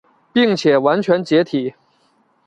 [0.33, 1.75] 并且完全解体。